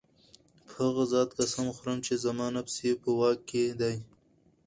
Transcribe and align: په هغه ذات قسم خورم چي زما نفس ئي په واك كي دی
په 0.65 0.71
هغه 0.85 1.03
ذات 1.13 1.29
قسم 1.39 1.65
خورم 1.75 1.97
چي 2.05 2.13
زما 2.25 2.47
نفس 2.57 2.75
ئي 2.85 2.93
په 3.01 3.09
واك 3.19 3.39
كي 3.49 3.63
دی 3.79 3.97